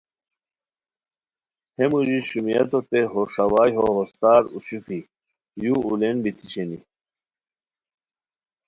ہے 1.77 1.85
موژی 1.91 2.19
شومیاتوتے 2.29 2.99
ہو 3.11 3.21
ݰاوائے 3.33 3.73
ہو 3.77 3.85
ہوستار 3.97 4.41
اوشوپھی 4.53 4.99
یو 5.63 5.73
اولین 5.85 6.15
بتی 6.23 6.45
شینی 6.51 6.79